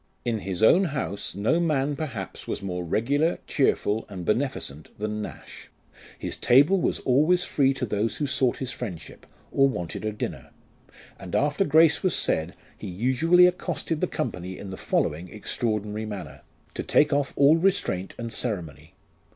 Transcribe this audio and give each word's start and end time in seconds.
In 0.25 0.39
his 0.39 0.63
own 0.63 0.85
house 0.85 1.35
no 1.35 1.59
man 1.59 1.95
perhaps 1.95 2.47
was 2.47 2.63
more 2.63 2.83
regular, 2.83 3.37
cheerful, 3.45 4.03
and 4.09 4.25
beneficent 4.25 4.89
than 4.97 5.21
Nash. 5.21 5.67
His 6.17 6.35
table 6.35 6.81
was 6.81 6.97
always 7.01 7.43
free 7.43 7.71
to 7.75 7.85
those 7.85 8.15
who 8.15 8.25
sought 8.25 8.57
his 8.57 8.71
friendship, 8.71 9.27
or 9.51 9.69
wanted 9.69 10.03
a 10.03 10.11
dinner; 10.11 10.49
and 11.19 11.35
after 11.35 11.63
grace 11.65 12.01
was 12.01 12.15
said, 12.15 12.55
he 12.75 12.87
usually 12.87 13.45
accosted 13.45 14.01
the 14.01 14.07
company 14.07 14.57
in 14.57 14.71
the 14.71 14.75
following 14.75 15.27
extraordinary 15.29 16.07
manner, 16.07 16.41
to 16.73 16.81
take 16.81 17.13
off 17.13 17.31
all 17.35 17.57
restraint 17.57 18.15
and 18.17 18.33
ceremony. 18.33 18.95